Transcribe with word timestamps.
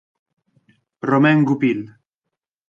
Romain 1.09 1.45
Goupil 1.45 1.79